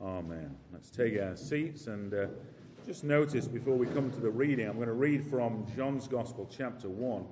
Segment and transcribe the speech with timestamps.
[0.00, 0.54] Amen.
[0.72, 2.26] Let's take our seats and uh,
[2.84, 6.46] just notice before we come to the reading, I'm going to read from John's Gospel,
[6.54, 7.24] chapter 1.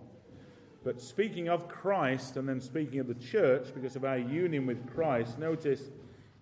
[0.83, 4.91] But speaking of Christ and then speaking of the church, because of our union with
[4.95, 5.91] Christ, notice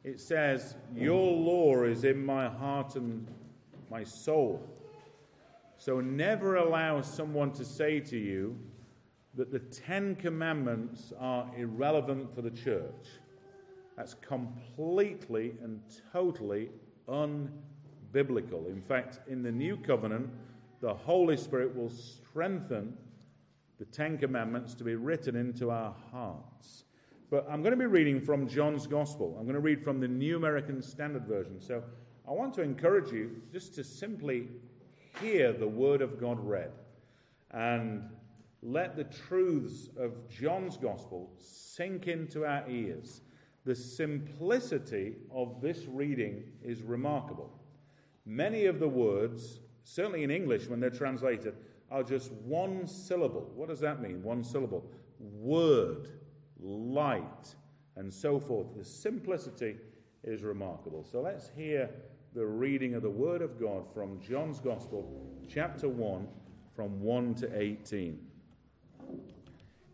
[0.04, 3.26] it says, Your law is in my heart and
[3.90, 4.64] my soul.
[5.76, 8.56] So never allow someone to say to you
[9.34, 13.08] that the Ten Commandments are irrelevant for the church.
[13.96, 15.80] That's completely and
[16.12, 16.70] totally
[17.08, 18.66] unbiblical.
[18.68, 20.30] In fact, in the new covenant,
[20.80, 22.96] the Holy Spirit will strengthen
[23.78, 26.84] the Ten Commandments to be written into our hearts.
[27.30, 29.34] But I'm going to be reading from John's Gospel.
[29.38, 31.60] I'm going to read from the New American Standard Version.
[31.60, 31.82] So
[32.28, 34.48] I want to encourage you just to simply
[35.20, 36.70] hear the Word of God read
[37.50, 38.04] and
[38.62, 43.21] let the truths of John's Gospel sink into our ears
[43.64, 47.50] the simplicity of this reading is remarkable.
[48.26, 51.54] Many of the words, certainly in English when they're translated,
[51.90, 53.50] are just one syllable.
[53.54, 54.22] What does that mean?
[54.22, 54.84] One syllable.
[55.20, 56.08] Word,
[56.60, 57.54] light,
[57.96, 58.68] and so forth.
[58.76, 59.76] The simplicity
[60.24, 61.04] is remarkable.
[61.04, 61.90] So let's hear
[62.34, 65.06] the reading of the Word of God from John's Gospel,
[65.48, 66.26] chapter 1,
[66.74, 68.18] from 1 to 18.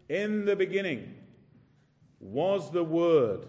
[0.09, 1.15] In the beginning
[2.21, 3.47] was the Word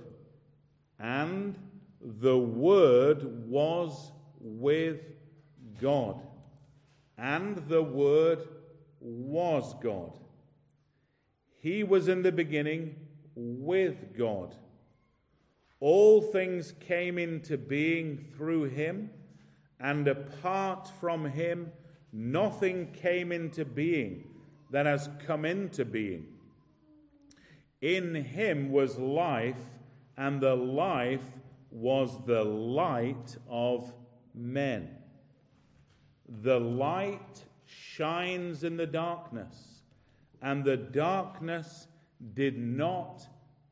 [0.99, 1.57] and
[2.01, 4.99] the Word was with
[5.81, 6.21] God.
[7.17, 8.39] And the Word
[8.99, 10.17] was God.
[11.61, 12.95] He was in the beginning
[13.35, 14.55] with God.
[15.79, 19.09] All things came into being through him,
[19.79, 21.71] and apart from him,
[22.11, 24.25] nothing came into being
[24.71, 26.27] that has come into being.
[27.81, 29.55] In him was life
[30.19, 31.23] and the life
[31.71, 33.93] was the light of
[34.35, 34.89] men.
[36.43, 39.83] The light shines in the darkness,
[40.41, 41.87] and the darkness
[42.33, 43.25] did not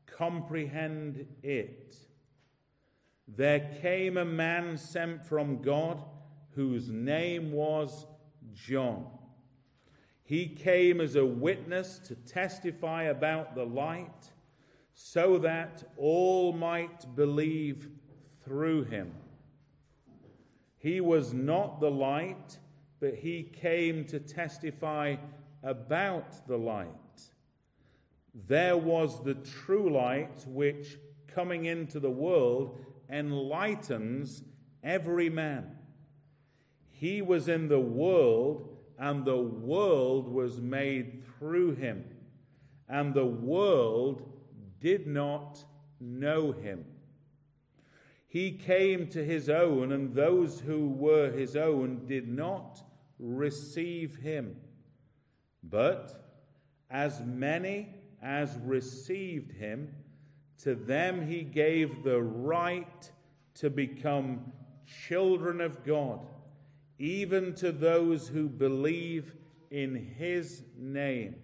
[0.06, 1.96] comprehend it.
[3.28, 6.02] There came a man sent from God
[6.54, 8.06] whose name was
[8.54, 9.04] John.
[10.24, 14.32] He came as a witness to testify about the light
[15.00, 17.88] so that all might believe
[18.44, 19.14] through him.
[20.76, 22.58] He was not the light,
[22.98, 25.14] but he came to testify
[25.62, 26.88] about the light.
[28.48, 30.98] There was the true light, which,
[31.28, 32.76] coming into the world,
[33.08, 34.42] enlightens
[34.82, 35.78] every man.
[36.90, 42.04] He was in the world, and the world was made through him,
[42.88, 44.34] and the world
[44.80, 45.64] did not
[46.00, 46.84] know him.
[48.26, 52.82] He came to his own, and those who were his own did not
[53.18, 54.56] receive him.
[55.62, 56.28] But
[56.90, 59.94] as many as received him,
[60.62, 63.10] to them he gave the right
[63.54, 64.52] to become
[65.06, 66.26] children of God,
[66.98, 69.34] even to those who believe
[69.70, 71.36] in his name,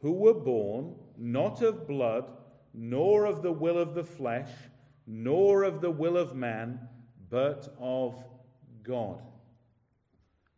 [0.00, 2.30] who were born not of blood,
[2.74, 4.50] nor of the will of the flesh,
[5.06, 6.80] nor of the will of man,
[7.30, 8.22] but of
[8.82, 9.22] God.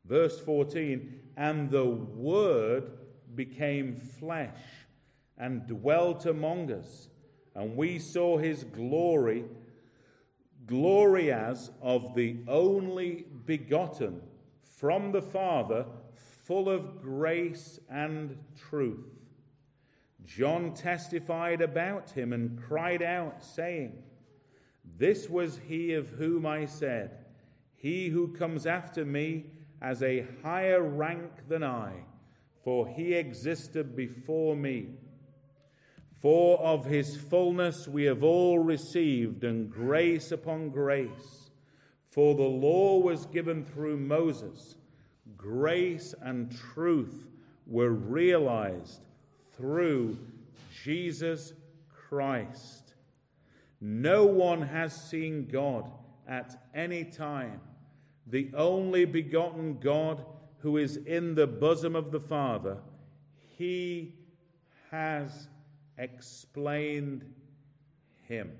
[0.04, 2.90] Verse 14 And the Word
[3.34, 4.58] became flesh
[5.36, 7.08] and dwelt among us,
[7.54, 9.44] and we saw his glory,
[10.66, 14.20] glory as of the only begotten
[14.62, 15.86] from the Father,
[16.44, 19.17] full of grace and truth.
[20.28, 24.02] John testified about him and cried out, saying,
[24.84, 27.24] This was he of whom I said,
[27.74, 29.46] He who comes after me
[29.80, 31.92] has a higher rank than I,
[32.62, 34.88] for he existed before me.
[36.20, 41.50] For of his fullness we have all received, and grace upon grace.
[42.10, 44.76] For the law was given through Moses,
[45.38, 47.30] grace and truth
[47.66, 49.07] were realized
[49.58, 50.16] through
[50.84, 51.52] Jesus
[52.08, 52.94] Christ.
[53.80, 55.90] No one has seen God
[56.26, 57.60] at any time.
[58.26, 60.24] The only begotten God
[60.60, 62.78] who is in the bosom of the Father,
[63.56, 64.14] he
[64.90, 65.48] has
[65.96, 67.24] explained
[68.22, 68.52] him.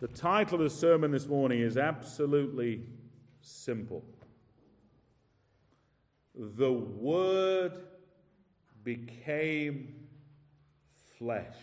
[0.00, 2.82] The title of the sermon this morning is absolutely
[3.40, 4.04] simple
[6.36, 7.80] the Word
[8.84, 9.94] became
[11.18, 11.56] flesh.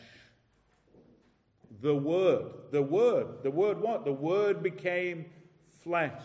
[1.81, 4.03] The Word, the Word, the Word what?
[4.03, 5.25] The Word became
[5.83, 6.21] flesh.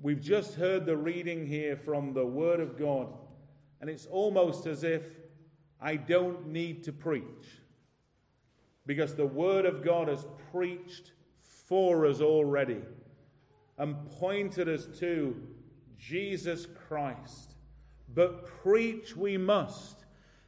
[0.00, 3.08] We've just heard the reading here from the Word of God,
[3.80, 5.02] and it's almost as if
[5.80, 7.60] I don't need to preach
[8.86, 12.80] because the Word of God has preached for us already
[13.78, 15.36] and pointed us to
[16.08, 17.54] Jesus Christ.
[18.14, 20.04] But preach we must,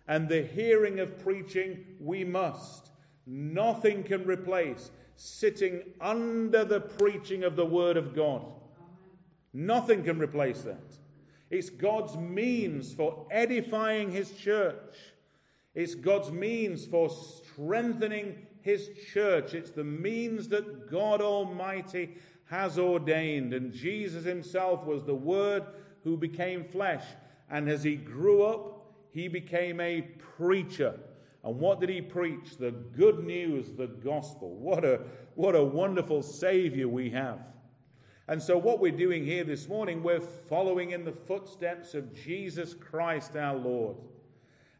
[0.09, 2.91] and the hearing of preaching we must.
[3.27, 8.45] Nothing can replace sitting under the preaching of the Word of God.
[9.53, 10.97] Nothing can replace that.
[11.51, 14.97] It's God's means for edifying His church.
[15.75, 19.55] It's God's means for strengthening His church.
[19.55, 22.17] It's the means that God Almighty
[22.47, 23.53] has ordained.
[23.53, 25.65] And Jesus Himself was the Word
[26.03, 27.05] who became flesh.
[27.51, 30.03] And as He grew up, He became a
[30.37, 30.99] preacher.
[31.43, 32.57] And what did He preach?
[32.59, 34.55] The good news, the gospel.
[34.55, 35.01] What a,
[35.35, 37.41] what a wonderful Savior we have.
[38.27, 42.73] And so, what we're doing here this morning, we're following in the footsteps of Jesus
[42.73, 43.97] Christ our Lord.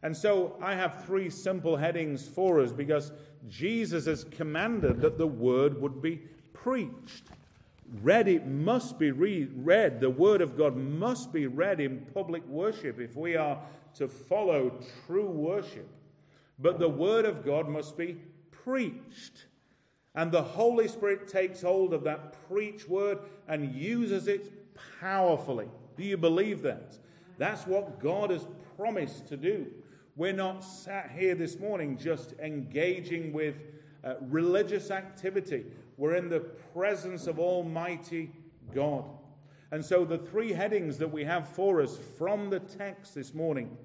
[0.01, 3.11] And so, I have three simple headings for us because
[3.47, 6.21] Jesus has commanded that the word would be
[6.53, 7.25] preached.
[8.01, 9.99] Read, it must be read, read.
[9.99, 13.59] The word of God must be read in public worship if we are
[13.95, 15.87] to follow true worship.
[16.59, 18.17] But the word of God must be
[18.51, 19.45] preached.
[20.15, 24.51] And the Holy Spirit takes hold of that preach word and uses it
[24.99, 25.67] powerfully.
[25.97, 26.97] Do you believe that?
[27.37, 28.47] That's what God has
[28.77, 29.67] promised to do.
[30.15, 33.55] We're not sat here this morning just engaging with
[34.03, 35.65] uh, religious activity.
[35.97, 38.31] We're in the presence of Almighty
[38.73, 39.05] God.
[39.71, 43.77] And so, the three headings that we have for us from the text this morning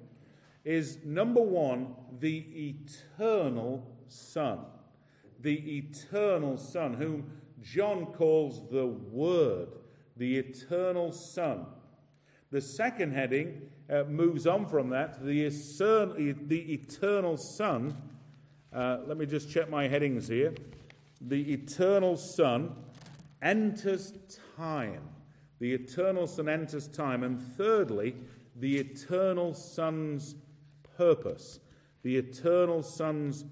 [0.64, 2.74] is number one, the
[3.08, 4.60] eternal Son
[5.42, 7.30] the eternal Son, whom
[7.62, 9.68] John calls the Word,
[10.16, 11.66] the eternal Son.
[12.50, 17.96] The second heading uh, moves on from that, the, the eternal Son.
[18.72, 20.54] Uh, let me just check my headings here.
[21.20, 22.74] The eternal Son
[23.42, 24.14] enters
[24.56, 25.02] time.
[25.58, 27.22] The eternal Son enters time.
[27.22, 28.14] And thirdly,
[28.56, 30.34] the eternal Son's
[30.96, 31.60] purpose.
[32.02, 33.44] The eternal Son's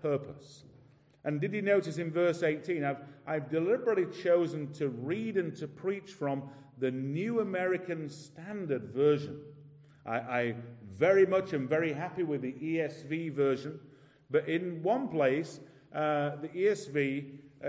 [0.00, 0.64] purpose.
[1.24, 2.82] And did you notice in verse 18?
[2.82, 6.42] I've, I've deliberately chosen to read and to preach from
[6.78, 9.40] the New American Standard Version.
[10.04, 10.54] I, I
[10.94, 13.78] very much am very happy with the ESV version,
[14.30, 15.60] but in one place,
[15.94, 17.26] uh, the ESV
[17.64, 17.68] uh,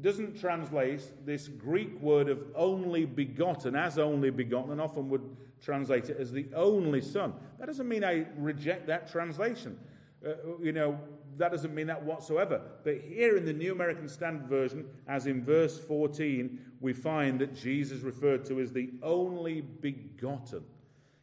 [0.00, 6.10] doesn't translate this Greek word of only begotten as only begotten, and often would translate
[6.10, 7.32] it as the only Son.
[7.58, 9.78] That doesn't mean I reject that translation.
[10.24, 10.98] Uh, you know,
[11.36, 12.60] that doesn't mean that whatsoever.
[12.82, 17.54] But here in the New American Standard Version, as in verse 14, we find that
[17.54, 20.64] Jesus referred to as the only begotten.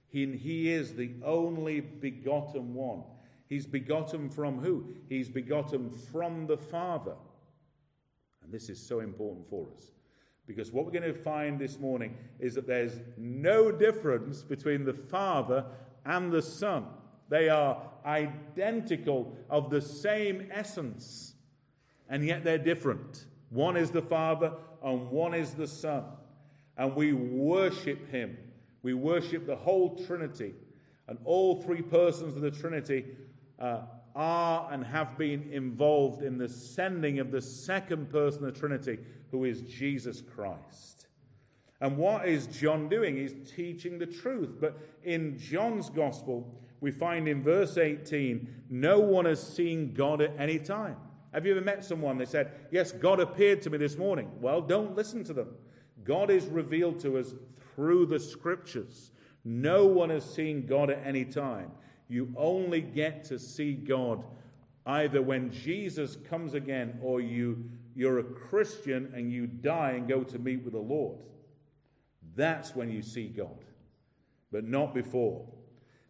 [0.10, 3.04] He, he is the only begotten one.
[3.51, 4.86] He's begotten from who?
[5.09, 7.15] He's begotten from the Father.
[8.42, 9.92] And this is so important for us.
[10.48, 14.94] Because what we're going to find this morning is that there's no difference between the
[14.94, 15.65] Father
[16.06, 16.86] and the Son.
[17.27, 21.34] They are identical, of the same essence,
[22.08, 23.25] and yet they're different.
[23.50, 26.05] One is the Father, and one is the Son.
[26.77, 28.38] And we worship Him.
[28.81, 30.53] We worship the whole Trinity.
[31.10, 33.03] And all three persons of the Trinity
[33.62, 33.82] uh,
[34.15, 39.00] are and have been involved in the sending of the second person of the Trinity,
[39.30, 41.08] who is Jesus Christ.
[41.80, 43.15] And what is John doing?
[43.15, 44.58] He's teaching the truth.
[44.60, 50.34] But in John's gospel, we find in verse 18, no one has seen God at
[50.38, 50.98] any time.
[51.34, 52.18] Have you ever met someone?
[52.18, 54.30] They said, Yes, God appeared to me this morning.
[54.41, 55.56] Well, don't listen to them.
[56.03, 57.34] God is revealed to us
[57.75, 59.12] through the scriptures.
[59.46, 61.72] No one has seen God at any time.
[62.12, 64.22] You only get to see God
[64.86, 67.63] either when Jesus comes again or you,
[67.96, 71.20] you're a Christian and you die and go to meet with the Lord.
[72.36, 73.63] That's when you see God,
[74.51, 75.48] but not before.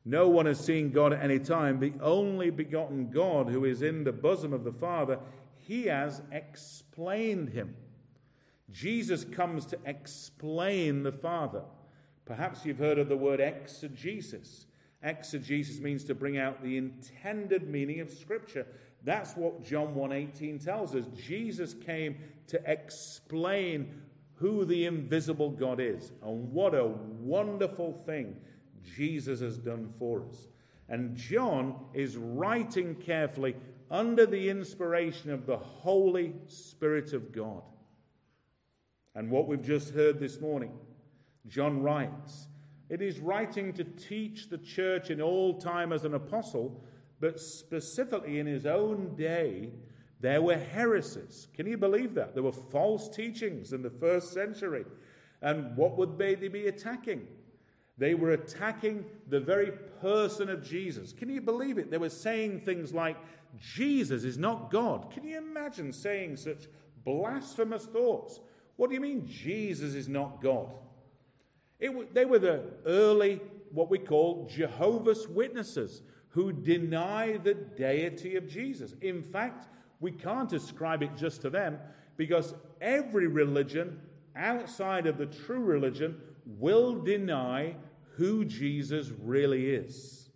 [0.03, 1.79] No one has seen God at any time.
[1.79, 5.19] The only begotten God who is in the bosom of the Father,
[5.55, 7.75] he has explained him.
[8.71, 11.61] Jesus comes to explain the Father.
[12.25, 14.65] Perhaps you've heard of the word exegesis.
[15.03, 18.67] Exegesis means to bring out the intended meaning of Scripture.
[19.03, 21.07] That's what John 1:18 tells us.
[21.15, 22.17] Jesus came
[22.47, 24.01] to explain
[24.35, 26.11] who the invisible God is.
[26.23, 28.39] And what a wonderful thing
[28.83, 30.47] Jesus has done for us.
[30.89, 33.55] And John is writing carefully
[33.89, 37.63] under the inspiration of the Holy Spirit of God.
[39.15, 40.71] And what we've just heard this morning,
[41.47, 42.47] John writes,
[42.91, 46.83] it is writing to teach the church in all time as an apostle,
[47.21, 49.69] but specifically in his own day,
[50.19, 51.47] there were heresies.
[51.55, 52.33] Can you believe that?
[52.33, 54.83] There were false teachings in the first century.
[55.41, 57.25] And what would they be attacking?
[57.97, 59.71] They were attacking the very
[60.01, 61.13] person of Jesus.
[61.13, 61.91] Can you believe it?
[61.91, 63.15] They were saying things like,
[63.57, 65.11] Jesus is not God.
[65.11, 66.67] Can you imagine saying such
[67.05, 68.41] blasphemous thoughts?
[68.75, 70.73] What do you mean Jesus is not God?
[71.81, 78.47] It, they were the early, what we call Jehovah's Witnesses, who deny the deity of
[78.47, 78.95] Jesus.
[79.01, 79.67] In fact,
[79.99, 81.77] we can't ascribe it just to them
[82.15, 83.99] because every religion
[84.35, 87.75] outside of the true religion will deny
[88.15, 90.29] who Jesus really is.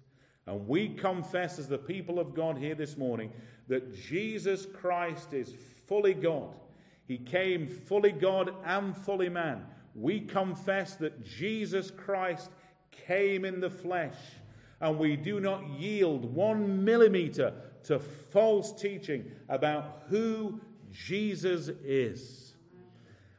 [0.47, 3.31] And we confess as the people of God here this morning
[3.67, 5.53] that Jesus Christ is
[5.87, 6.55] fully God.
[7.07, 9.65] He came fully God and fully man.
[9.95, 12.51] We confess that Jesus Christ
[12.91, 14.17] came in the flesh,
[14.81, 20.59] and we do not yield one millimeter to false teaching about who
[20.91, 22.55] Jesus is.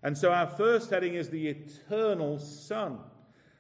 [0.03, 2.99] And so our first heading is the eternal Son.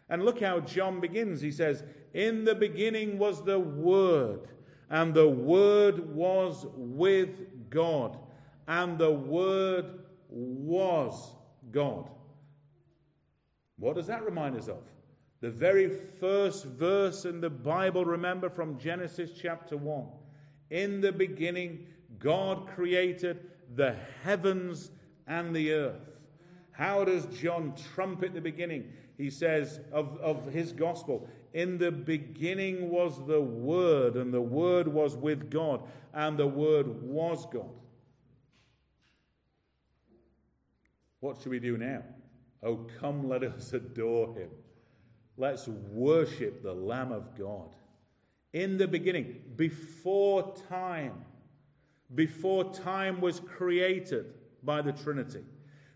[0.08, 1.40] And look how John begins.
[1.40, 1.82] He says,
[2.14, 4.48] In the beginning was the Word,
[4.88, 8.16] and the Word was with God,
[8.68, 9.98] and the Word
[10.28, 11.34] was
[11.72, 12.10] God.
[13.78, 14.82] What does that remind us of?
[15.40, 20.06] The very first verse in the Bible, remember from Genesis chapter 1.
[20.70, 21.86] In the beginning,
[22.18, 24.90] God created the heavens
[25.26, 26.08] and the earth.
[26.72, 28.92] How does John trumpet the beginning?
[29.18, 34.88] He says of, of his gospel, In the beginning was the Word, and the Word
[34.88, 37.70] was with God, and the Word was God.
[41.20, 42.02] What should we do now?
[42.66, 44.50] Oh, come, let us adore him.
[45.36, 47.76] Let's worship the Lamb of God.
[48.54, 51.24] In the beginning, before time,
[52.16, 55.44] before time was created by the Trinity,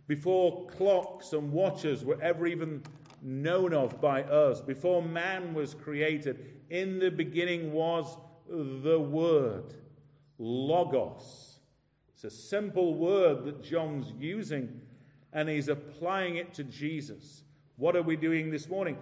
[0.07, 2.85] before clocks and watches were ever even
[3.21, 8.17] known of by us, before man was created, in the beginning was
[8.49, 9.75] the Word,
[10.39, 11.59] Logos.
[12.15, 14.81] It's a simple word that John's using
[15.33, 17.43] and he's applying it to Jesus.
[17.77, 18.99] What are we doing this morning?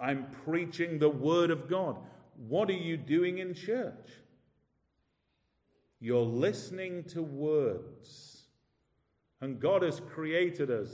[0.00, 1.96] I'm preaching the Word of God.
[2.48, 4.10] What are you doing in church?
[6.00, 8.42] You're listening to words.
[9.40, 10.90] And God has created us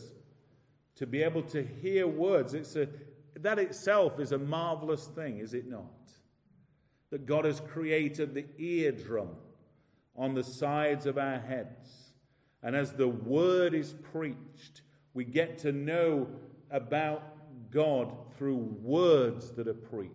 [0.96, 2.54] to be able to hear words.
[2.54, 2.88] It's a,
[3.36, 5.84] that itself is a marvelous thing, is it not?
[7.10, 9.30] That God has created the eardrum
[10.16, 12.07] on the sides of our heads
[12.62, 14.82] and as the word is preached,
[15.14, 16.28] we get to know
[16.70, 17.22] about
[17.70, 20.12] God through words that are preached.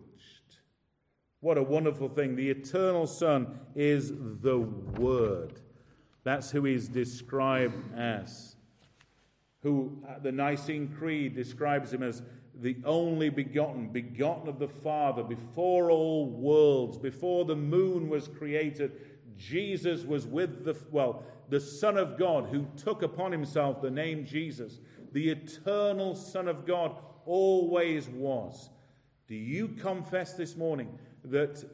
[1.40, 2.36] What a wonderful thing.
[2.36, 5.60] The eternal Son is the Word.
[6.22, 8.56] That's who he's described as.
[9.62, 12.22] Who the Nicene Creed describes him as
[12.62, 18.92] the only begotten, begotten of the Father, before all worlds, before the moon was created.
[19.36, 24.24] Jesus was with the, well, the Son of God, who took upon himself the name
[24.24, 24.80] Jesus,
[25.12, 28.70] the eternal Son of God, always was.
[29.26, 31.64] Do you confess this morning that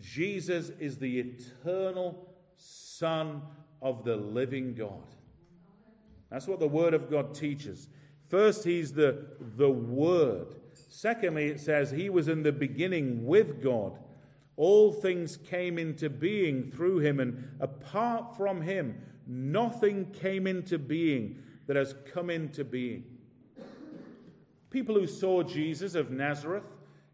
[0.00, 3.42] Jesus is the eternal Son
[3.82, 5.04] of the living God?
[6.30, 7.88] That's what the Word of God teaches.
[8.28, 10.56] First, He's the, the Word.
[10.72, 13.98] Secondly, it says He was in the beginning with God.
[14.56, 21.42] All things came into being through him, and apart from him, nothing came into being
[21.66, 23.04] that has come into being.
[24.70, 26.64] People who saw Jesus of Nazareth,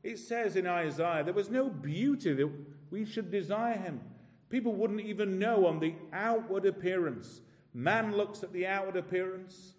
[0.03, 2.51] it says in Isaiah, there was no beauty that
[2.91, 4.01] we should desire him.
[4.49, 7.41] People wouldn't even know on the outward appearance.
[7.75, 9.73] Man looks at the outward appearance,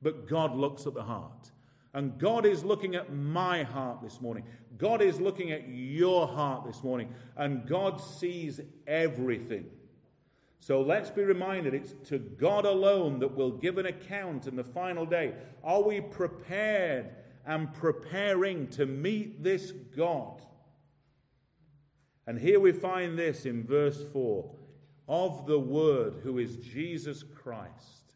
[0.00, 1.50] but God looks at the heart.
[1.94, 4.44] And God is looking at my heart this morning.
[4.78, 7.12] God is looking at your heart this morning.
[7.36, 9.66] And God sees everything.
[10.58, 14.64] So let's be reminded it's to God alone that we'll give an account in the
[14.64, 15.34] final day.
[15.62, 17.10] Are we prepared
[17.44, 20.40] and preparing to meet this God?
[22.26, 24.48] And here we find this in verse 4
[25.08, 28.14] of the Word who is Jesus Christ.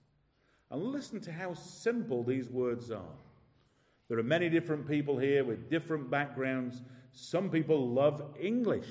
[0.71, 3.02] And listen to how simple these words are.
[4.08, 6.82] There are many different people here with different backgrounds.
[7.12, 8.88] Some people love English.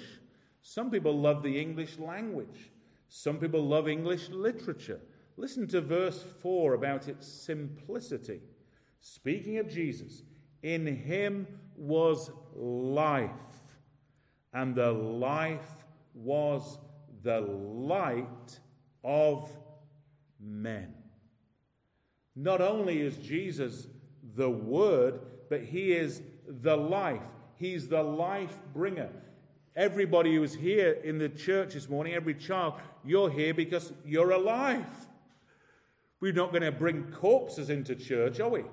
[0.62, 2.72] Some people love the English language.
[3.08, 5.00] Some people love English literature.
[5.38, 8.42] Listen to verse 4 about its simplicity.
[9.00, 10.24] Speaking of Jesus,
[10.64, 13.30] in him was life,
[14.54, 16.80] and the life was
[17.22, 18.60] the light
[19.04, 19.50] of
[20.40, 20.94] men.
[22.36, 23.88] Not only is Jesus
[24.36, 27.22] the Word, but He is the life.
[27.58, 29.10] He's the life bringer.
[29.76, 34.86] Everybody who's here in the church this morning, every child, you're here because you're alive.
[36.22, 38.64] We're not going to bring corpses into church, are we?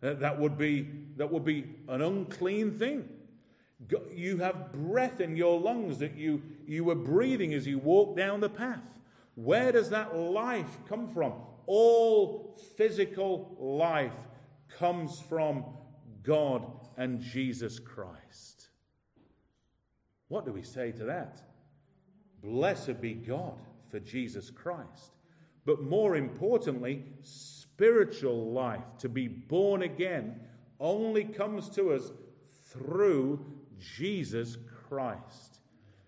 [0.00, 3.08] That would be, that would be an unclean thing.
[4.14, 8.40] You have breath in your lungs that you, you were breathing as you walked down
[8.40, 8.98] the path.
[9.34, 11.32] Where does that life come from?
[11.66, 14.12] All physical life
[14.68, 15.64] comes from
[16.22, 16.64] God
[16.96, 18.68] and Jesus Christ.
[20.28, 21.42] What do we say to that?
[22.42, 23.58] Blessed be God
[23.90, 25.16] for Jesus Christ.
[25.64, 30.40] But more importantly, spiritual life, to be born again,
[30.80, 32.10] only comes to us
[32.66, 33.44] through
[33.78, 34.56] Jesus
[34.88, 35.60] Christ.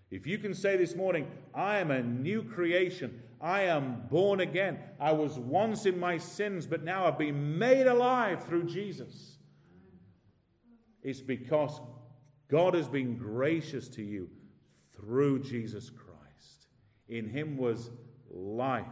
[0.09, 4.77] If you can say this morning, I am a new creation, I am born again,
[4.99, 9.37] I was once in my sins, but now I've been made alive through Jesus,
[11.01, 11.81] it's because
[12.47, 14.29] God has been gracious to you
[14.95, 16.67] through Jesus Christ.
[17.09, 17.89] In Him was
[18.29, 18.85] life.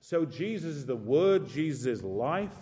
[0.00, 2.56] So Jesus is the Word, Jesus is life,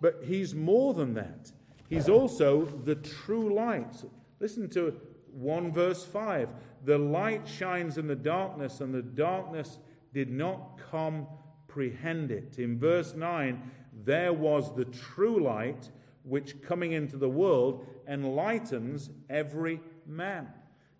[0.00, 1.50] but He's more than that.
[1.88, 4.04] He's also the true light.
[4.40, 5.00] Listen to
[5.32, 6.48] 1 verse 5.
[6.84, 9.78] The light shines in the darkness, and the darkness
[10.12, 12.58] did not comprehend it.
[12.58, 13.70] In verse 9,
[14.04, 15.90] there was the true light,
[16.24, 20.48] which coming into the world enlightens every man.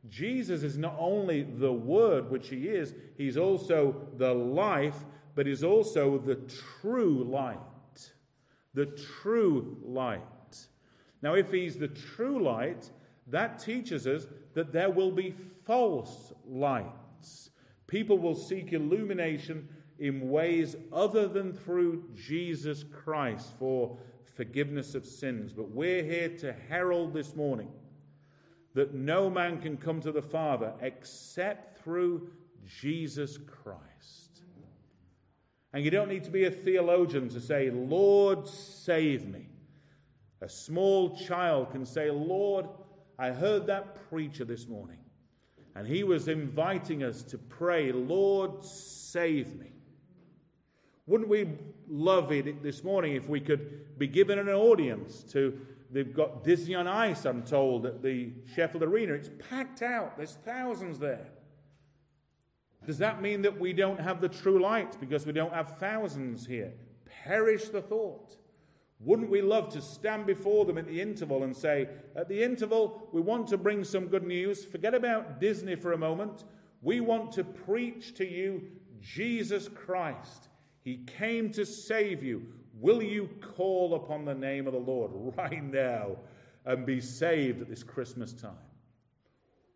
[0.09, 5.63] Jesus is not only the Word, which He is, He's also the life, but He's
[5.63, 6.41] also the
[6.81, 7.59] true light.
[8.75, 10.21] The true light.
[11.23, 12.91] Now, if He's the true light,
[13.29, 17.51] that teaches us that there will be false lights.
[17.93, 23.99] People will seek illumination in ways other than through Jesus Christ for
[24.35, 25.53] forgiveness of sins.
[25.53, 27.69] But we're here to herald this morning
[28.73, 32.31] that no man can come to the Father except through
[32.67, 34.43] Jesus Christ.
[35.75, 39.49] And you don't need to be a theologian to say, Lord, save me.
[40.41, 42.65] A small child can say, Lord,
[43.19, 45.01] I heard that preacher this morning,
[45.75, 49.73] and he was inviting us to pray, Lord, save me.
[51.07, 51.49] Wouldn't we
[51.89, 55.59] love it this morning if we could be given an audience to?
[55.91, 59.15] They've got Disney on Ice, I'm told, at the Sheffield Arena.
[59.15, 61.29] It's packed out, there's thousands there.
[62.87, 66.47] Does that mean that we don't have the true light because we don't have thousands
[66.47, 66.73] here?
[67.25, 68.37] Perish the thought.
[69.05, 73.09] Wouldn't we love to stand before them at the interval and say, At the interval,
[73.13, 74.65] we want to bring some good news.
[74.65, 76.45] Forget about Disney for a moment.
[76.83, 78.63] We want to preach to you
[79.01, 80.49] Jesus Christ.
[80.83, 82.47] He came to save you.
[82.75, 86.17] Will you call upon the name of the Lord right now
[86.65, 88.53] and be saved at this Christmas time?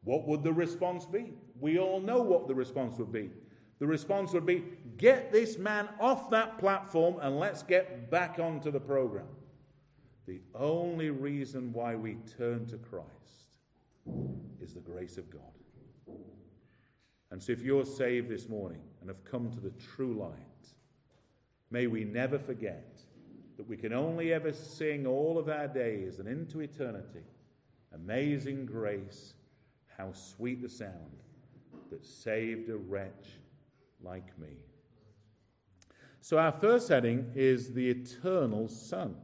[0.05, 1.33] What would the response be?
[1.59, 3.31] We all know what the response would be.
[3.79, 4.65] The response would be
[4.97, 9.27] get this man off that platform and let's get back onto the program.
[10.27, 13.59] The only reason why we turn to Christ
[14.61, 15.43] is the grace of God.
[17.31, 20.69] And so, if you're saved this morning and have come to the true light,
[21.71, 23.01] may we never forget
[23.57, 27.25] that we can only ever sing all of our days and into eternity
[27.97, 29.35] Amazing grace,
[29.97, 31.23] how sweet the sound
[31.91, 33.39] that saved a wretch
[34.03, 34.59] like me.
[36.21, 39.15] So, our first heading is the eternal Son,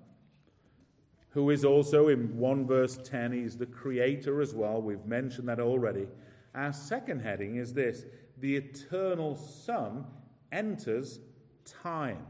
[1.30, 4.80] who is also in 1 verse 10, he's the creator as well.
[4.80, 6.06] We've mentioned that already.
[6.54, 8.04] Our second heading is this
[8.38, 10.04] the eternal Son
[10.52, 11.20] enters
[11.64, 12.26] time.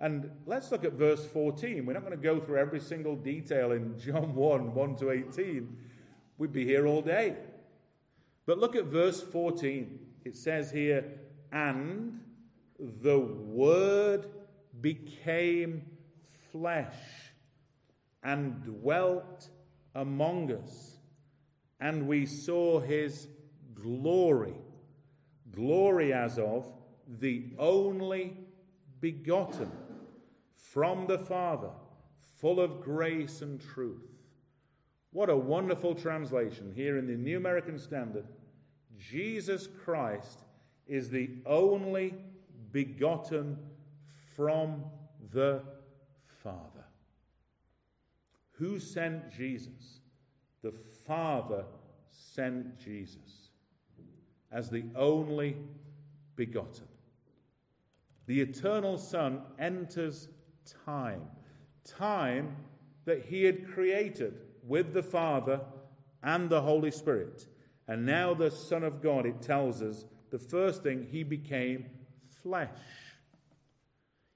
[0.00, 1.84] And let's look at verse 14.
[1.84, 5.76] We're not going to go through every single detail in John 1 1 to 18.
[6.38, 7.36] We'd be here all day.
[8.46, 9.98] But look at verse 14.
[10.24, 11.04] It says here,
[11.52, 12.20] and
[12.78, 14.26] the Word
[14.80, 15.82] became
[16.52, 16.94] flesh
[18.22, 19.48] and dwelt
[19.94, 20.98] among us,
[21.80, 23.26] and we saw his
[23.74, 24.54] glory.
[25.50, 26.70] Glory as of
[27.18, 28.36] the only
[29.00, 29.70] begotten
[30.54, 31.70] from the Father,
[32.38, 34.06] full of grace and truth.
[35.12, 38.26] What a wonderful translation here in the New American Standard.
[38.96, 40.44] Jesus Christ
[40.90, 42.14] is the only
[42.72, 43.56] begotten
[44.36, 44.84] from
[45.32, 45.62] the
[46.42, 46.84] Father.
[48.58, 50.00] Who sent Jesus?
[50.62, 50.74] The
[51.06, 51.64] Father
[52.10, 53.50] sent Jesus
[54.50, 55.56] as the only
[56.34, 56.88] begotten.
[58.26, 60.28] The eternal Son enters
[60.86, 61.22] time,
[61.84, 62.56] time
[63.04, 64.34] that he had created
[64.66, 65.60] with the Father
[66.22, 67.46] and the Holy Spirit.
[67.86, 71.86] And now, the Son of God, it tells us the first thing, he became
[72.42, 72.68] flesh.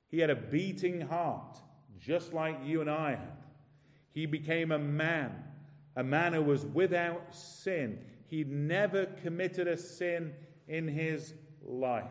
[0.08, 1.58] He had a beating heart,
[1.98, 3.44] just like you and I had.
[4.12, 5.32] He became a man,
[5.96, 7.98] a man who was without sin.
[8.28, 10.32] He'd never committed a sin
[10.68, 12.04] in his life.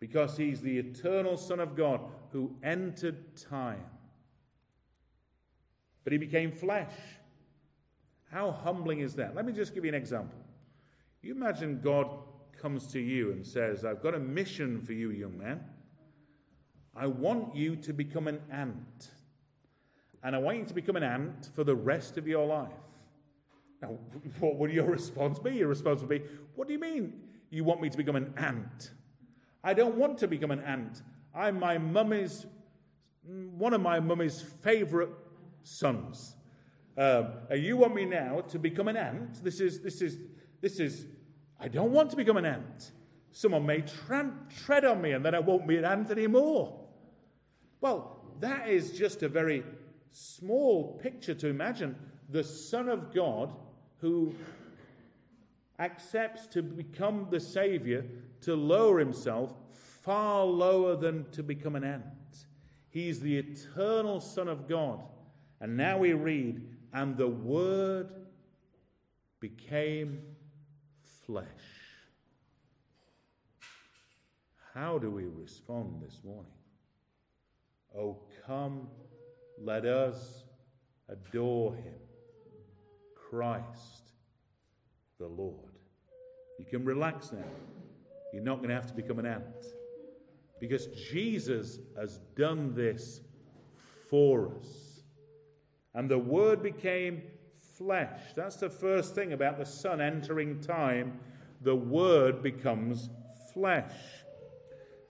[0.00, 3.84] Because he's the eternal Son of God who entered time.
[6.02, 6.92] But he became flesh.
[8.30, 9.34] How humbling is that?
[9.34, 10.43] Let me just give you an example.
[11.24, 12.18] You imagine God
[12.60, 15.64] comes to you and says, I've got a mission for you, young man.
[16.94, 19.08] I want you to become an ant.
[20.22, 22.68] And I want you to become an ant for the rest of your life.
[23.80, 23.96] Now,
[24.38, 25.52] what would your response be?
[25.52, 26.20] Your response would be,
[26.56, 27.14] What do you mean
[27.48, 28.90] you want me to become an ant?
[29.62, 31.00] I don't want to become an ant.
[31.34, 32.44] I'm my mummy's,
[33.24, 35.10] one of my mummy's favorite
[35.62, 36.36] sons.
[36.98, 39.42] Um, you want me now to become an ant?
[39.42, 40.18] This is, this is,
[40.64, 41.04] this is,
[41.60, 42.92] I don't want to become an ant.
[43.32, 44.32] Someone may tra-
[44.64, 46.80] tread on me and then I won't be an ant anymore.
[47.82, 49.62] Well, that is just a very
[50.10, 51.96] small picture to imagine.
[52.30, 53.54] The Son of God
[53.98, 54.34] who
[55.78, 58.06] accepts to become the Savior,
[58.40, 62.46] to lower himself far lower than to become an ant.
[62.88, 65.02] He's the eternal Son of God.
[65.60, 68.08] And now we read, and the Word
[69.40, 70.22] became
[71.26, 71.46] flesh.
[74.74, 76.50] How do we respond this morning?
[77.96, 78.88] Oh, come,
[79.62, 80.44] let us
[81.08, 81.94] adore him,
[83.30, 84.12] Christ
[85.18, 85.78] the Lord.
[86.58, 87.44] You can relax now.
[88.32, 89.66] You're not going to have to become an ant
[90.60, 93.20] because Jesus has done this
[94.10, 95.02] for us.
[95.94, 97.22] And the Word became
[97.76, 98.20] flesh.
[98.34, 101.18] That's the first thing about the Son entering time.
[101.60, 103.10] The Word becomes
[103.52, 103.92] flesh.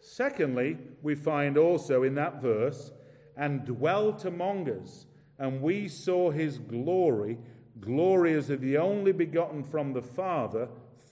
[0.01, 2.93] Secondly, we find also in that verse,
[3.37, 5.07] and dwelt among us,
[5.39, 7.39] and we saw his glory,
[7.81, 10.69] glory as of the only begotten from the Father,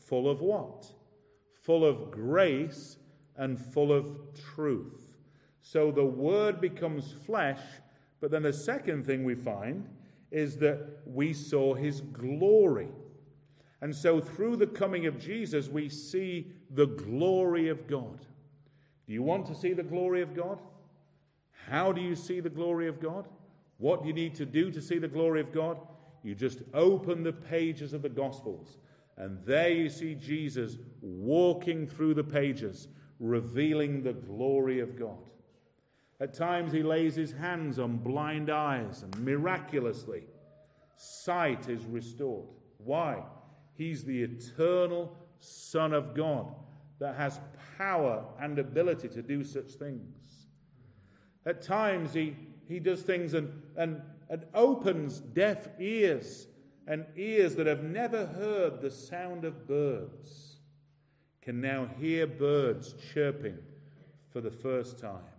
[0.07, 0.87] full of what?
[1.63, 2.99] Full of grace
[3.37, 4.19] and full of
[4.55, 5.17] truth.
[5.63, 7.61] So the Word becomes flesh,
[8.21, 9.89] but then the second thing we find
[10.33, 12.89] is that we saw his glory.
[13.83, 18.25] And so through the coming of Jesus, we see the glory of God.
[19.07, 20.61] Do you want to see the glory of God?
[21.69, 23.29] How do you see the glory of God?
[23.79, 25.79] What do you need to do to see the glory of God?
[26.23, 28.79] You just open the pages of the Gospels,
[29.17, 35.19] and there you see Jesus walking through the pages, revealing the glory of God.
[36.23, 40.23] At times, he lays his hands on blind eyes, and miraculously,
[40.97, 42.47] sight is restored.
[42.79, 43.25] Why?
[43.75, 46.55] He's the eternal Son of God
[47.01, 47.41] that has
[47.77, 50.47] power and ability to do such things.
[51.45, 52.37] At times, he,
[52.69, 56.47] he does things and, and, and opens deaf ears
[56.87, 60.59] and ears that have never heard the sound of birds
[61.41, 63.59] can now hear birds chirping
[64.31, 65.32] for the first time.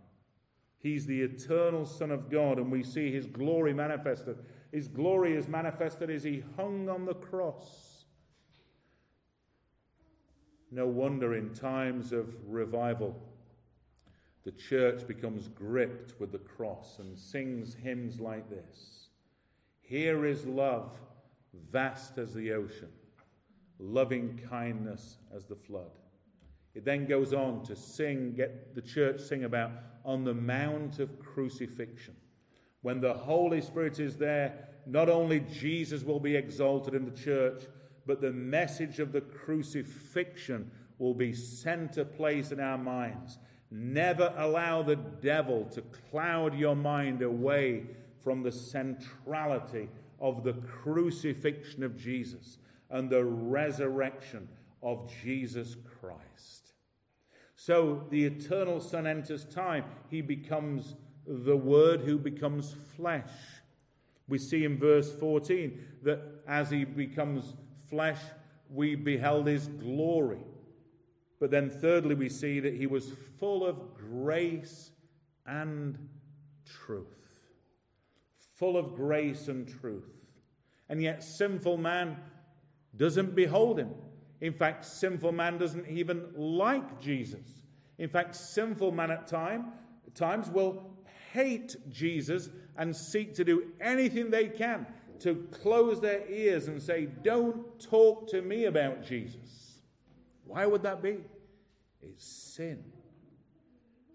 [0.83, 4.37] He's the eternal Son of God, and we see his glory manifested.
[4.71, 8.05] His glory is manifested as he hung on the cross.
[10.71, 13.15] No wonder in times of revival,
[14.43, 19.07] the church becomes gripped with the cross and sings hymns like this
[19.79, 20.91] Here is love,
[21.71, 22.89] vast as the ocean
[23.79, 25.91] loving kindness as the flood.
[26.75, 29.71] It then goes on to sing, get the church sing about
[30.03, 32.15] on the Mount of Crucifixion.
[32.81, 37.63] When the Holy Spirit is there, not only Jesus will be exalted in the church,
[38.05, 43.39] but the message of the crucifixion will be center place in our minds.
[43.71, 45.81] Never allow the devil to
[46.11, 47.85] cloud your mind away
[48.21, 52.57] from the centrality of the crucifixion of Jesus
[52.89, 54.47] and the resurrection
[54.81, 56.62] of Jesus Christ.
[57.55, 59.85] So the eternal Son enters time.
[60.09, 63.29] He becomes the Word who becomes flesh.
[64.27, 67.53] We see in verse 14 that as he becomes
[67.89, 68.19] flesh,
[68.69, 70.43] we beheld his glory.
[71.39, 74.91] But then, thirdly, we see that he was full of grace
[75.45, 75.97] and
[76.65, 77.07] truth.
[78.55, 80.09] Full of grace and truth.
[80.87, 82.17] And yet, sinful man
[82.95, 83.89] doesn't behold him.
[84.43, 87.63] In fact, sinful man doesn't even like Jesus.
[87.97, 89.67] In fact, sinful man at time,
[90.15, 90.83] times will
[91.31, 94.85] hate Jesus and seek to do anything they can
[95.21, 99.79] to close their ears and say, Don't talk to me about Jesus.
[100.43, 101.19] Why would that be?
[102.01, 102.83] It's sin.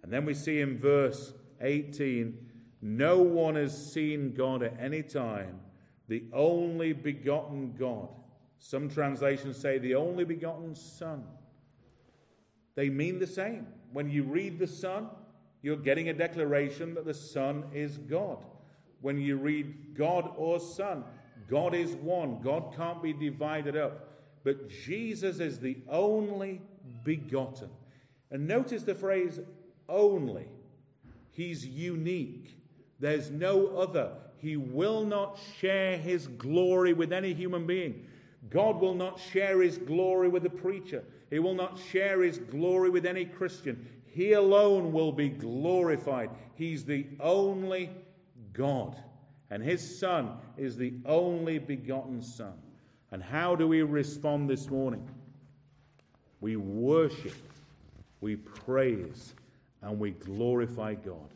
[0.03, 2.37] And then we see in verse 18
[2.83, 5.61] no one has seen God at any time,
[6.07, 8.11] the only begotten God.
[8.59, 11.25] Some translations say the only begotten Son.
[12.75, 13.67] They mean the same.
[13.93, 15.09] When you read the Son,
[15.63, 18.39] you're getting a declaration that the Son is God.
[19.01, 21.05] When you read God or Son,
[21.49, 22.41] God is one.
[22.43, 24.09] God can't be divided up.
[24.45, 26.61] But Jesus is the only
[27.05, 27.71] begotten.
[28.31, 29.41] And notice the phrase
[29.89, 30.47] only.
[31.31, 32.57] He's unique.
[33.01, 34.13] There's no other.
[34.39, 38.07] He will not share his glory with any human being.
[38.51, 41.05] God will not share his glory with a preacher.
[41.31, 43.87] He will not share his glory with any Christian.
[44.07, 46.31] He alone will be glorified.
[46.55, 47.91] He's the only
[48.53, 48.97] God.
[49.51, 52.55] And his Son is the only begotten Son.
[53.11, 55.09] And how do we respond this morning?
[56.41, 57.35] We worship,
[58.21, 59.35] we praise,
[59.83, 61.29] and we glorify God.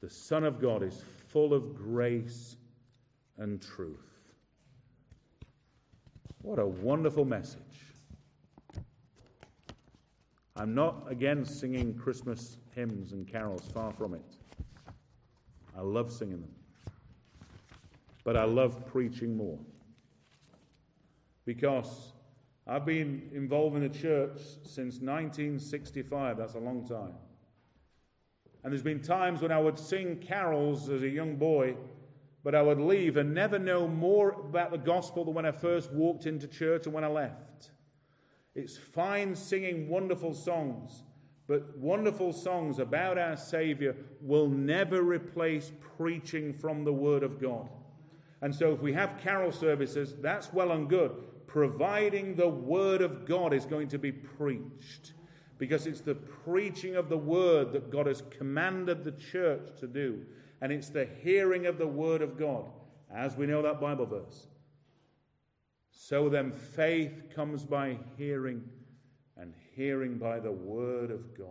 [0.00, 2.56] The Son of God is full of grace
[3.38, 4.09] and truth.
[6.42, 7.60] What a wonderful message.
[10.56, 14.24] I'm not against singing Christmas hymns and carols, far from it.
[15.76, 16.50] I love singing them.
[18.24, 19.58] But I love preaching more.
[21.44, 22.12] Because
[22.66, 26.38] I've been involved in the church since 1965.
[26.38, 27.14] That's a long time.
[28.62, 31.76] And there's been times when I would sing carols as a young boy,
[32.42, 35.92] but I would leave and never know more about the gospel than when I first
[35.92, 37.70] walked into church and when I left.
[38.54, 41.04] It's fine singing wonderful songs,
[41.46, 47.68] but wonderful songs about our Savior will never replace preaching from the Word of God.
[48.42, 51.12] And so, if we have carol services, that's well and good,
[51.46, 55.12] providing the Word of God is going to be preached.
[55.58, 60.22] Because it's the preaching of the Word that God has commanded the church to do.
[60.60, 62.66] And it's the hearing of the Word of God,
[63.12, 64.46] as we know that Bible verse.
[65.90, 68.62] So then, faith comes by hearing,
[69.36, 71.46] and hearing by the Word of God.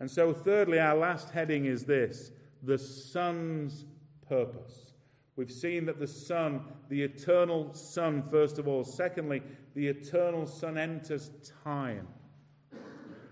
[0.00, 3.84] And so, thirdly, our last heading is this the Son's
[4.28, 4.92] purpose.
[5.36, 8.84] We've seen that the Son, the eternal Son, first of all.
[8.84, 9.42] Secondly,
[9.74, 11.30] the eternal Son enters
[11.64, 12.08] time.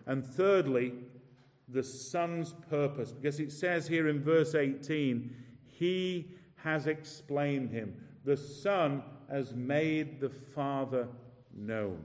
[0.06, 0.94] And thirdly,
[1.68, 7.94] the Son's purpose, because it says here in verse 18, He has explained Him.
[8.24, 11.08] The Son has made the Father
[11.54, 12.02] known.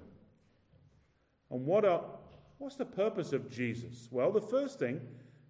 [1.49, 2.03] And what are,
[2.57, 4.09] what's the purpose of Jesus?
[4.11, 4.99] Well, the first thing,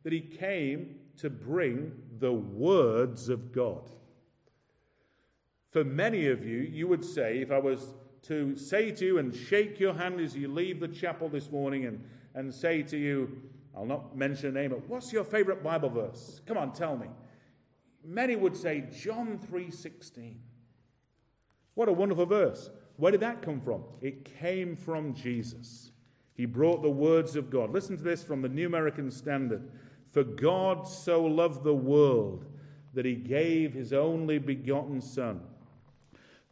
[0.04, 3.90] that He came to bring the words of God.
[5.72, 9.36] For many of you, you would say, if I was to say to you and
[9.36, 12.04] shake your hand as you leave the chapel this morning and,
[12.36, 13.42] and say to you,
[13.76, 16.42] I'll not mention a name, but what's your favorite Bible verse?
[16.46, 17.08] Come on, tell me.
[18.06, 20.40] Many would say John 3:16.
[21.74, 22.70] What a wonderful verse.
[22.98, 23.84] Where did that come from?
[24.02, 25.92] It came from Jesus.
[26.36, 27.72] He brought the words of God.
[27.72, 29.72] Listen to this from the New American Standard.
[30.12, 32.46] For God so loved the world
[32.94, 35.42] that he gave his only begotten Son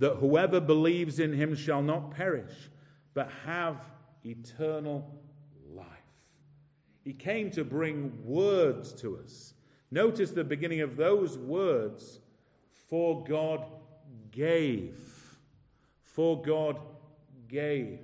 [0.02, 2.72] that whoever believes in him shall not perish,
[3.14, 3.78] but have
[4.26, 5.21] eternal.
[7.04, 9.54] He came to bring words to us.
[9.90, 12.20] Notice the beginning of those words
[12.90, 13.66] for God
[14.32, 15.00] gave.
[16.04, 16.80] For God
[17.48, 18.00] gave.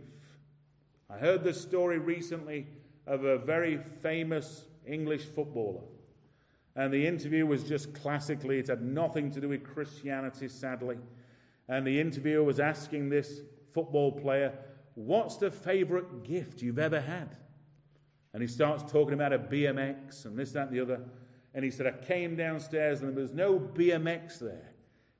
[1.09, 2.67] I heard the story recently
[3.05, 5.83] of a very famous English footballer.
[6.75, 10.97] And the interview was just classically, it had nothing to do with Christianity, sadly.
[11.67, 13.41] And the interviewer was asking this
[13.73, 14.53] football player,
[14.95, 17.35] What's the favorite gift you've ever had?
[18.37, 20.99] And he starts talking about a BMX and this, that, and the other.
[21.55, 24.73] And he said, I came downstairs and there was no BMX there.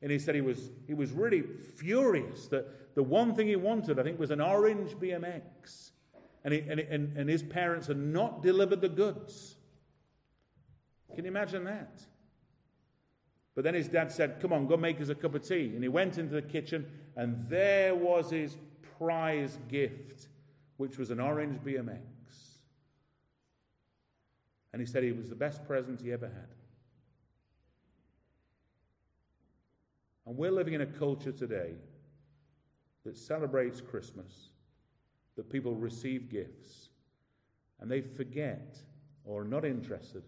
[0.03, 3.97] And he said he was, he was really furious that the one thing he wanted,
[3.97, 5.93] I think, was an orange BMX.
[6.43, 9.55] And, he, and, and, and his parents had not delivered the goods.
[11.15, 11.99] Can you imagine that?
[13.55, 15.71] But then his dad said, Come on, go make us a cup of tea.
[15.73, 18.57] And he went into the kitchen, and there was his
[18.99, 20.27] prize gift,
[20.77, 22.16] which was an orange BMX.
[24.77, 26.53] And he said it was the best present he ever had.
[30.27, 31.71] And we're living in a culture today
[33.03, 34.49] that celebrates Christmas,
[35.35, 36.89] that people receive gifts,
[37.79, 38.77] and they forget
[39.25, 40.21] or are not interested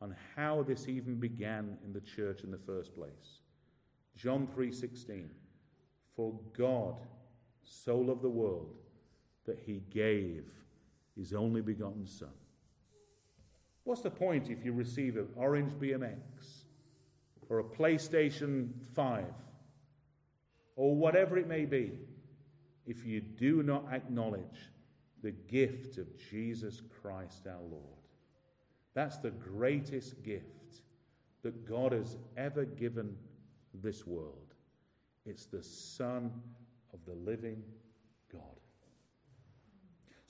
[0.00, 3.38] on how this even began in the church in the first place.
[4.16, 5.30] John 3:16
[6.16, 7.06] For God
[7.62, 8.74] so loved the world
[9.44, 10.50] that he gave
[11.14, 12.32] his only begotten son.
[13.84, 16.16] What's the point if you receive an orange BMX
[17.48, 19.24] or a PlayStation 5
[20.76, 21.92] or whatever it may be
[22.86, 24.70] if you do not acknowledge
[25.22, 27.82] the gift of Jesus Christ our Lord?
[28.94, 30.82] That's the greatest gift
[31.42, 33.16] that God has ever given
[33.82, 34.54] this world.
[35.26, 36.30] It's the Son
[36.92, 37.62] of the living.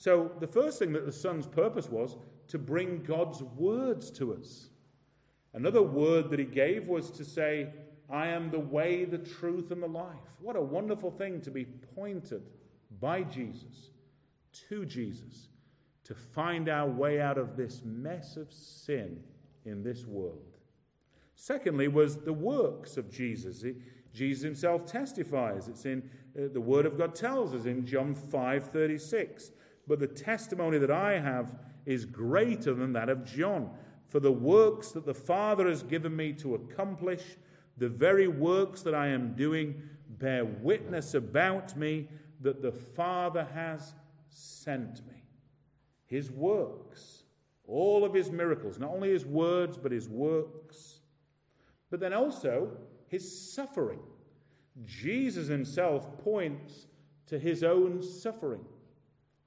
[0.03, 2.17] So, the first thing that the Son's purpose was
[2.49, 4.67] to bring God's words to us.
[5.53, 7.69] Another word that he gave was to say,
[8.09, 10.27] I am the way, the truth, and the life.
[10.41, 11.63] What a wonderful thing to be
[11.95, 12.49] pointed
[12.99, 13.91] by Jesus
[14.67, 15.47] to Jesus
[16.03, 19.23] to find our way out of this mess of sin
[19.63, 20.57] in this world.
[21.35, 23.63] Secondly, was the works of Jesus.
[24.13, 25.69] Jesus himself testifies.
[25.69, 29.51] It's in uh, the Word of God tells us in John 5 36.
[29.87, 33.69] But the testimony that I have is greater than that of John.
[34.07, 37.23] For the works that the Father has given me to accomplish,
[37.77, 42.07] the very works that I am doing, bear witness about me
[42.41, 43.93] that the Father has
[44.29, 45.23] sent me.
[46.05, 47.23] His works,
[47.67, 50.99] all of his miracles, not only his words, but his works,
[51.89, 52.71] but then also
[53.07, 53.99] his suffering.
[54.85, 56.87] Jesus himself points
[57.27, 58.65] to his own suffering.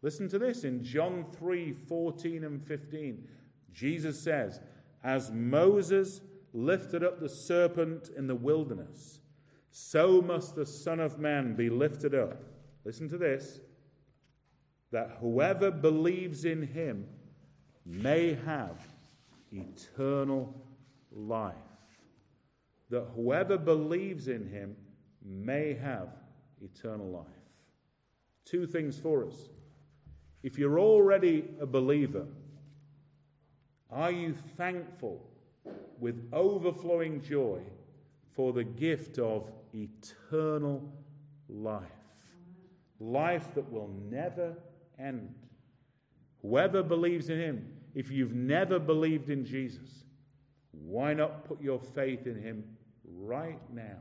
[0.03, 3.29] Listen to this in John 3 14 and 15.
[3.73, 4.61] Jesus says,
[5.03, 6.21] As Moses
[6.53, 9.21] lifted up the serpent in the wilderness,
[9.71, 12.43] so must the Son of Man be lifted up.
[12.85, 13.61] Listen to this
[14.93, 17.07] that whoever believes in him
[17.85, 18.81] may have
[19.53, 20.55] eternal
[21.13, 21.55] life.
[22.91, 24.77] That whoever believes in him
[25.25, 26.09] may have
[26.63, 27.27] eternal life.
[28.45, 29.51] Two things for us.
[30.43, 32.27] If you're already a believer,
[33.91, 35.27] are you thankful
[35.99, 37.61] with overflowing joy
[38.35, 40.93] for the gift of eternal
[41.49, 41.83] life?
[43.01, 44.57] Life that will never
[44.99, 45.35] end.
[46.43, 50.05] Whoever believes in him, if you've never believed in Jesus,
[50.73, 52.65] why not put your faith in him
[53.05, 53.99] right now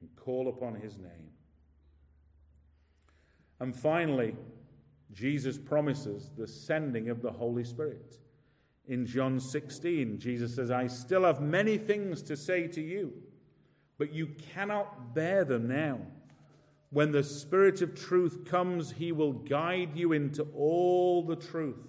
[0.00, 1.30] and call upon his name?
[3.60, 4.34] And finally,
[5.12, 8.18] Jesus promises the sending of the Holy Spirit.
[8.86, 13.12] In John 16, Jesus says, I still have many things to say to you,
[13.96, 16.00] but you cannot bear them now.
[16.90, 21.88] When the Spirit of truth comes, he will guide you into all the truth,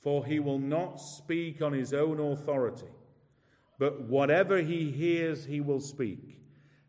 [0.00, 2.92] for he will not speak on his own authority,
[3.78, 6.40] but whatever he hears, he will speak,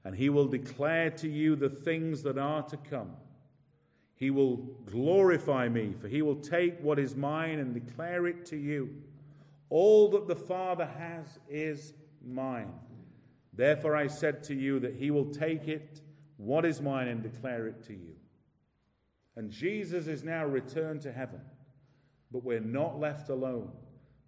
[0.04, 3.12] and he will declare to you the things that are to come.
[4.16, 8.56] He will glorify me, for he will take what is mine and declare it to
[8.58, 8.90] you.
[9.70, 11.94] All that the Father has is
[12.26, 12.72] mine.
[13.54, 16.02] Therefore I said to you that he will take it
[16.38, 18.16] what is mine and declare it to you.
[19.36, 21.42] And Jesus is now returned to heaven,
[22.32, 23.72] but we're not left alone.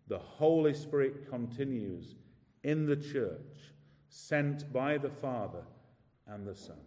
[0.08, 2.16] The Holy Spirit continues
[2.64, 3.72] in the church,
[4.10, 5.64] sent by the Father
[6.28, 6.78] and the Son.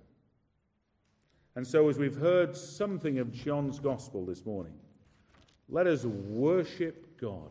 [1.57, 4.75] And so, as we've heard something of John's gospel this morning,
[5.69, 7.51] let us worship God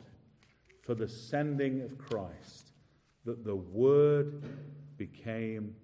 [0.81, 2.71] for the sending of Christ,
[3.25, 4.43] that the Word
[4.97, 5.75] became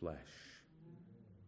[0.00, 0.18] flesh.